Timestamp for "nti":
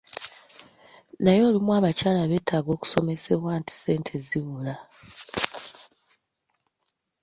3.59-3.71